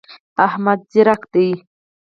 احمد 0.45 0.79
ځیرک 0.91 1.21
دی. 1.33 1.49